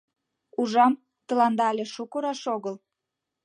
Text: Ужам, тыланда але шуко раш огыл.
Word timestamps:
Ужам, 0.59 0.93
тыланда 1.27 1.63
але 1.71 1.85
шуко 1.93 2.17
раш 2.23 2.41
огыл. 2.55 2.75